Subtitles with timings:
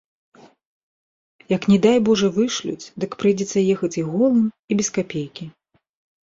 [1.55, 5.45] Як не дай божа вышлюць, дык прыйдзецца ехаць і голым і без капейкі.